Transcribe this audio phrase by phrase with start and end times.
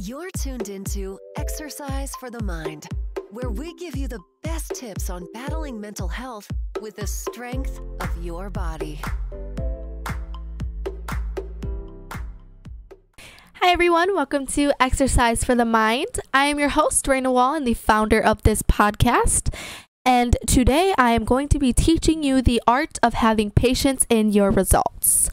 [0.00, 2.86] You're tuned into Exercise for the Mind,
[3.32, 6.48] where we give you the best tips on battling mental health
[6.80, 9.00] with the strength of your body.
[13.54, 14.14] Hi, everyone.
[14.14, 16.20] Welcome to Exercise for the Mind.
[16.32, 19.52] I am your host, Raina Wall, and the founder of this podcast.
[20.04, 24.30] And today I am going to be teaching you the art of having patience in
[24.30, 25.28] your results.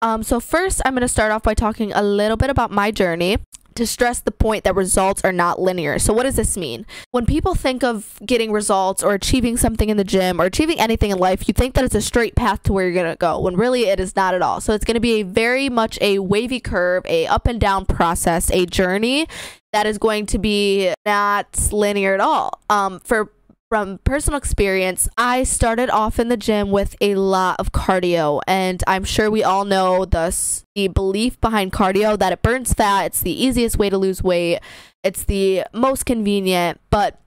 [0.00, 2.92] Um, so, first, I'm going to start off by talking a little bit about my
[2.92, 3.38] journey
[3.76, 5.98] to stress the point that results are not linear.
[5.98, 6.86] So, what does this mean?
[7.10, 11.10] When people think of getting results or achieving something in the gym or achieving anything
[11.10, 13.38] in life, you think that it's a straight path to where you're going to go,
[13.40, 14.60] when really it is not at all.
[14.60, 17.86] So, it's going to be a very much a wavy curve, a up and down
[17.86, 19.26] process, a journey
[19.72, 22.60] that is going to be not linear at all.
[22.70, 23.30] Um, for
[23.68, 28.82] from personal experience, I started off in the gym with a lot of cardio, and
[28.86, 30.34] I'm sure we all know the,
[30.74, 34.60] the belief behind cardio that it burns fat, it's the easiest way to lose weight,
[35.02, 36.80] it's the most convenient.
[36.90, 37.20] But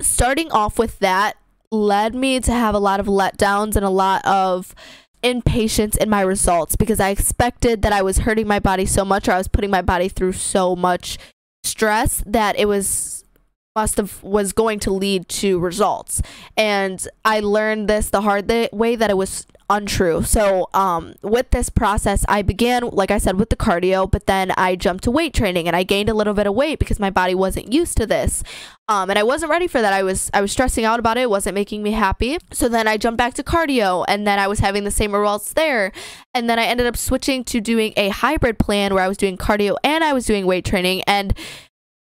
[0.00, 1.36] starting off with that
[1.70, 4.74] led me to have a lot of letdowns and a lot of
[5.22, 9.26] impatience in my results because I expected that I was hurting my body so much
[9.28, 11.18] or I was putting my body through so much
[11.64, 13.24] stress that it was
[13.76, 16.22] must have was going to lead to results.
[16.56, 20.22] And i learned this the hard way that it was untrue.
[20.22, 24.52] So um, with this process i began like i said with the cardio but then
[24.56, 27.10] i jumped to weight training and i gained a little bit of weight because my
[27.10, 28.42] body wasn't used to this.
[28.88, 29.92] Um, and i wasn't ready for that.
[29.92, 31.22] I was i was stressing out about it.
[31.22, 32.38] It wasn't making me happy.
[32.52, 35.52] So then i jumped back to cardio and then i was having the same results
[35.52, 35.92] there.
[36.32, 39.36] And then i ended up switching to doing a hybrid plan where i was doing
[39.36, 41.02] cardio and i was doing weight training.
[41.06, 41.34] And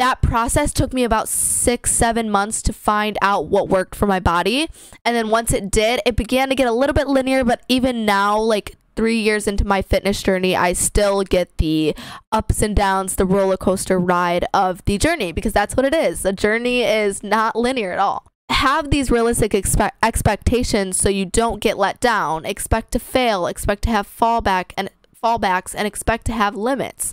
[0.00, 4.18] that process took me about six, seven months to find out what worked for my
[4.18, 4.66] body.
[5.04, 7.44] And then once it did, it began to get a little bit linear.
[7.44, 11.94] But even now, like three years into my fitness journey, I still get the
[12.32, 16.22] ups and downs, the roller coaster ride of the journey because that's what it is.
[16.22, 18.24] The journey is not linear at all.
[18.48, 22.46] Have these realistic expe- expectations so you don't get let down.
[22.46, 24.88] Expect to fail, expect to have fallback and
[25.22, 27.12] fallbacks and expect to have limits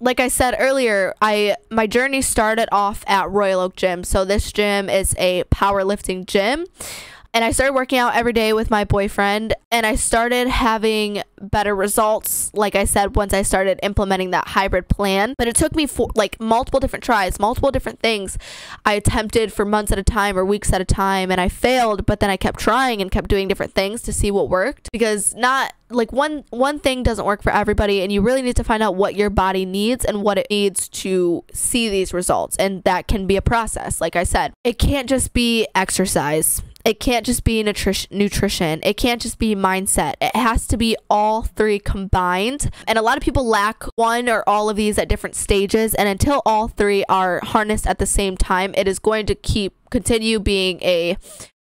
[0.00, 4.04] like I said earlier, I my journey started off at Royal Oak Gym.
[4.04, 6.66] So this gym is a powerlifting gym
[7.34, 11.74] and I started working out every day with my boyfriend and I started having better
[11.74, 15.34] results like I said once I started implementing that hybrid plan.
[15.36, 18.38] But it took me for like multiple different tries multiple different things.
[18.86, 22.06] I attempted for months at a time or weeks at a time and I failed
[22.06, 24.88] but then I kept trying and kept doing different things to see what worked.
[24.92, 28.64] Because not like one one thing doesn't work for everybody and you really need to
[28.64, 32.82] find out what your body needs and what it needs to see these results and
[32.84, 34.52] that can be a process like I said.
[34.62, 38.80] It can't just be exercise it can't just be nutrition.
[38.82, 40.14] It can't just be mindset.
[40.20, 42.70] It has to be all three combined.
[42.86, 45.94] And a lot of people lack one or all of these at different stages.
[45.94, 49.74] And until all three are harnessed at the same time it is going to keep
[49.90, 51.16] continue being a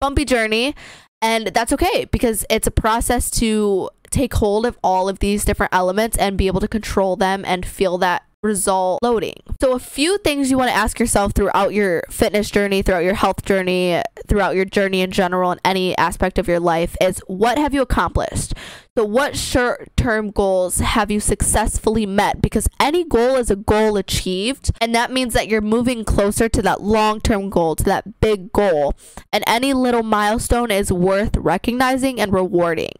[0.03, 0.75] bumpy journey.
[1.22, 5.75] And that's okay because it's a process to take hold of all of these different
[5.75, 9.34] elements and be able to control them and feel that result loading.
[9.61, 13.15] So, a few things you want to ask yourself throughout your fitness journey, throughout your
[13.15, 17.59] health journey, throughout your journey in general, in any aspect of your life is what
[17.59, 18.55] have you accomplished?
[18.97, 22.41] So, what short term goals have you successfully met?
[22.41, 26.62] Because any goal is a goal achieved, and that means that you're moving closer to
[26.62, 28.95] that long term goal, to that big goal.
[29.33, 32.95] And any little milestone is worth recognizing and rewarding.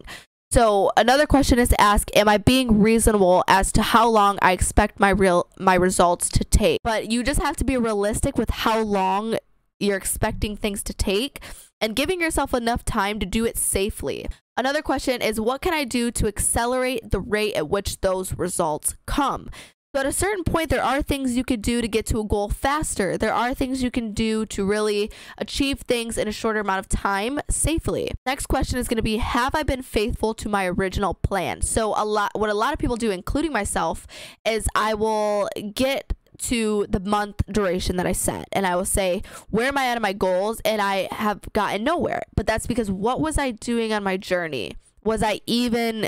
[0.51, 4.53] So another question is to ask, am I being reasonable as to how long I
[4.53, 6.79] expect my real my results to take?
[6.83, 9.37] But you just have to be realistic with how long
[9.79, 11.43] you're expecting things to take
[11.81, 14.27] and giving yourself enough time to do it safely.
[14.55, 18.95] Another question is what can I do to accelerate the rate at which those results
[19.05, 19.49] come?
[19.95, 22.23] So at a certain point, there are things you could do to get to a
[22.23, 23.17] goal faster.
[23.17, 26.89] There are things you can do to really achieve things in a shorter amount of
[26.89, 28.11] time safely.
[28.25, 31.61] Next question is going to be Have I been faithful to my original plan?
[31.61, 34.05] So, a lot, what a lot of people do, including myself,
[34.45, 39.23] is I will get to the month duration that I set and I will say,
[39.49, 40.61] Where am I at of my goals?
[40.65, 42.23] And I have gotten nowhere.
[42.35, 44.75] But that's because what was I doing on my journey?
[45.03, 46.07] Was I even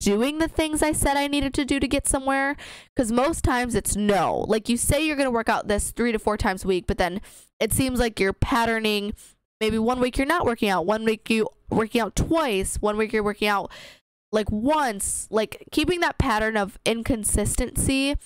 [0.00, 2.56] doing the things I said I needed to do to get somewhere?
[2.94, 4.44] Because most times it's no.
[4.48, 6.86] Like you say you're going to work out this three to four times a week,
[6.86, 7.20] but then
[7.60, 9.14] it seems like you're patterning.
[9.60, 13.12] Maybe one week you're not working out, one week you working out twice, one week
[13.12, 13.70] you're working out
[14.32, 15.26] like once.
[15.30, 18.16] Like keeping that pattern of inconsistency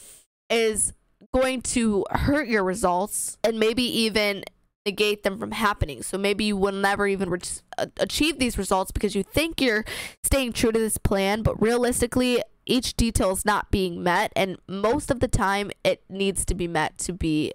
[0.48, 0.92] is
[1.32, 4.44] going to hurt your results and maybe even
[4.86, 6.02] negate them from happening.
[6.02, 7.40] So maybe you will never even re-
[7.76, 9.84] uh, achieve these results because you think you're
[10.24, 15.10] staying true to this plan, but realistically, each detail is not being met and most
[15.10, 17.52] of the time it needs to be met to be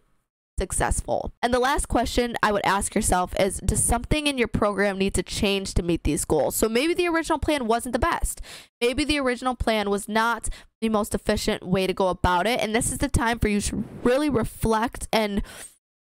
[0.58, 1.34] successful.
[1.42, 5.14] And the last question I would ask yourself is Does something in your program need
[5.16, 6.56] to change to meet these goals?
[6.56, 8.42] So maybe the original plan wasn't the best.
[8.82, 10.50] Maybe the original plan was not
[10.82, 12.60] the most efficient way to go about it.
[12.60, 15.42] And this is the time for you to really reflect and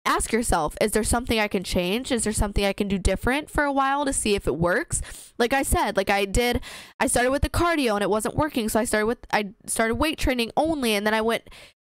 [0.08, 2.10] ask yourself is there something I can change?
[2.10, 5.02] Is there something I can do different for a while to see if it works?
[5.38, 6.60] Like I said, like I did,
[6.99, 8.69] I started with the cardio and it wasn't working.
[8.69, 11.49] So I started with, I started weight training only and then I went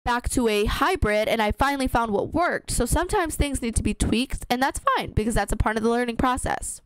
[0.06, 2.72] back to a hybrid and I finally found what worked.
[2.72, 5.84] So sometimes things need to be tweaked and that's fine because that's a part of
[5.84, 6.82] the learning process.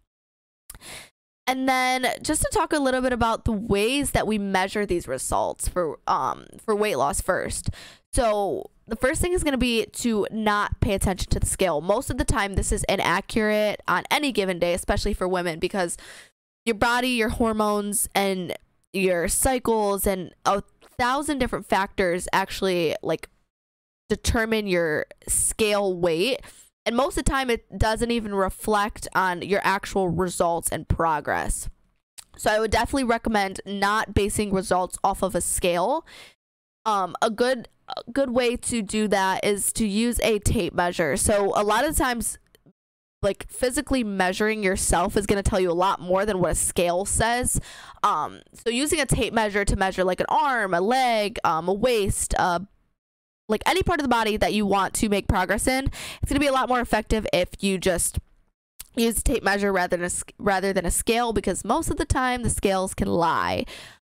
[1.47, 5.07] And then just to talk a little bit about the ways that we measure these
[5.07, 7.69] results for um for weight loss first.
[8.13, 11.81] So the first thing is going to be to not pay attention to the scale.
[11.81, 15.97] Most of the time this is inaccurate on any given day, especially for women because
[16.65, 18.53] your body, your hormones and
[18.91, 20.63] your cycles and a
[20.97, 23.29] thousand different factors actually like
[24.09, 26.41] determine your scale weight
[26.88, 31.69] and most of the time it doesn't even reflect on your actual results and progress.
[32.38, 36.06] So i would definitely recommend not basing results off of a scale.
[36.86, 41.18] Um, a good a good way to do that is to use a tape measure.
[41.18, 42.38] So a lot of times
[43.22, 46.56] like physically measuring yourself is going to tell you a lot more than what a
[46.56, 47.60] scale says.
[48.04, 51.74] Um, so using a tape measure to measure like an arm, a leg, um, a
[51.74, 52.60] waist, uh,
[53.47, 55.85] like any part of the body that you want to make progress in,
[56.21, 58.19] it's going to be a lot more effective if you just
[58.95, 62.05] use a tape measure rather than a, rather than a scale because most of the
[62.05, 63.65] time the scales can lie.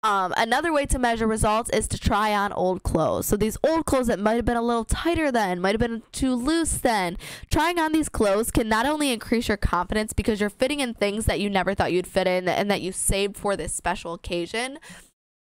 [0.03, 3.27] Um, another way to measure results is to try on old clothes.
[3.27, 6.01] So these old clothes that might have been a little tighter then, might have been
[6.11, 7.17] too loose then.
[7.51, 11.25] Trying on these clothes can not only increase your confidence because you're fitting in things
[11.25, 14.79] that you never thought you'd fit in and that you saved for this special occasion,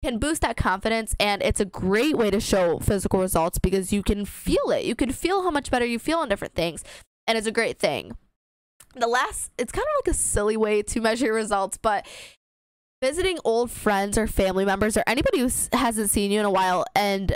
[0.03, 4.01] can boost that confidence and it's a great way to show physical results because you
[4.01, 4.83] can feel it.
[4.83, 6.83] You can feel how much better you feel on different things
[7.27, 8.17] and it's a great thing.
[8.95, 12.05] The last it's kind of like a silly way to measure results, but
[13.01, 16.85] visiting old friends or family members or anybody who hasn't seen you in a while
[16.95, 17.35] and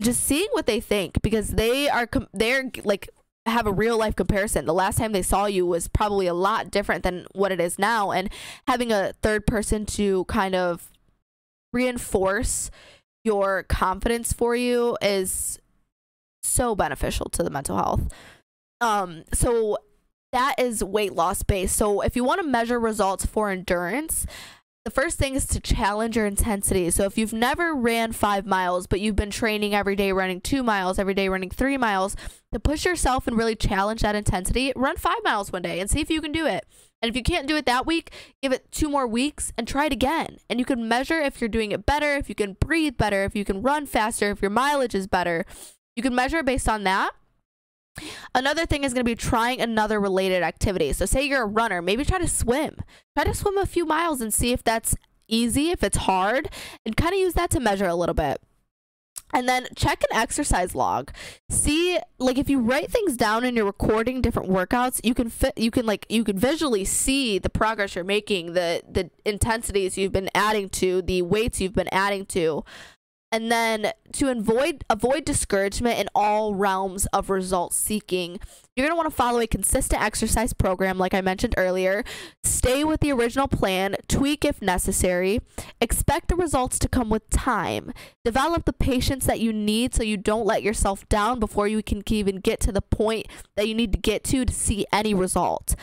[0.00, 3.08] just seeing what they think because they are they're like
[3.46, 4.66] have a real life comparison.
[4.66, 7.78] The last time they saw you was probably a lot different than what it is
[7.78, 8.30] now and
[8.68, 10.90] having a third person to kind of
[11.72, 12.70] reinforce
[13.24, 15.58] your confidence for you is
[16.42, 18.08] so beneficial to the mental health.
[18.80, 19.78] Um so
[20.32, 21.76] that is weight loss based.
[21.76, 24.26] So if you want to measure results for endurance,
[24.84, 26.88] the first thing is to challenge your intensity.
[26.90, 30.62] So if you've never ran five miles, but you've been training every day running two
[30.62, 32.16] miles, every day running three miles,
[32.52, 36.00] to push yourself and really challenge that intensity, run five miles one day and see
[36.00, 36.64] if you can do it.
[37.02, 39.86] And if you can't do it that week, give it two more weeks and try
[39.86, 40.38] it again.
[40.48, 43.36] And you can measure if you're doing it better, if you can breathe better, if
[43.36, 45.44] you can run faster, if your mileage is better.
[45.96, 47.12] You can measure based on that.
[48.34, 50.92] Another thing is going to be trying another related activity.
[50.92, 52.80] So, say you're a runner, maybe try to swim.
[53.16, 54.94] Try to swim a few miles and see if that's
[55.28, 56.48] easy, if it's hard,
[56.84, 58.40] and kind of use that to measure a little bit.
[59.34, 61.12] And then check an exercise log.
[61.50, 65.52] See, like if you write things down and you're recording different workouts, you can fit,
[65.58, 70.12] you can like, you can visually see the progress you're making, the the intensities you've
[70.12, 72.64] been adding to, the weights you've been adding to
[73.30, 78.38] and then to avoid avoid discouragement in all realms of result seeking
[78.74, 82.04] you're going to want to follow a consistent exercise program like i mentioned earlier.
[82.42, 85.40] Stay with the original plan tweak if necessary.
[85.80, 87.92] Expect the results to come with time.
[88.24, 92.02] Develop the patience that you need so you don't let yourself down before you can
[92.06, 95.74] even get to the point that you need to get to to see any result.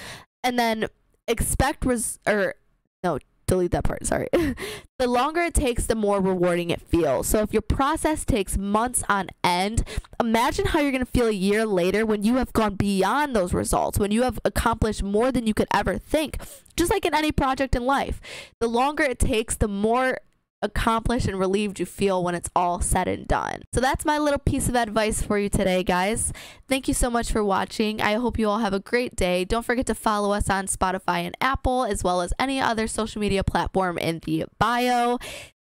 [0.44, 0.88] And then
[1.28, 2.56] expect res- or
[3.04, 4.28] no delete that part, sorry.
[5.00, 7.28] the longer it takes, the more rewarding it feels.
[7.28, 9.84] So if your process takes months on end,
[10.20, 13.54] imagine how you're going to feel a year later when you have gone beyond those
[13.54, 16.38] results, when you have accomplished more than you could ever think.
[16.76, 18.20] Just like in any project in life,
[18.60, 20.20] the longer it takes, the more
[20.66, 23.62] accomplished and relieved you feel when it's all said and done.
[23.74, 26.34] So that's my little piece of advice for you today, guys.
[26.68, 28.02] Thank you so much for watching.
[28.02, 29.46] I hope you all have a great day.
[29.46, 33.22] Don't forget to follow us on Spotify and Apple, as well as any other social
[33.22, 35.18] media platform in the bio.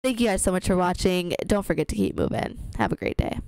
[0.03, 1.35] Thank you guys so much for watching.
[1.47, 2.59] Don't forget to keep moving.
[2.77, 3.39] Have a great day.